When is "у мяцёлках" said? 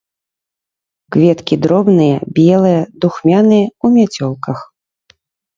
3.85-4.59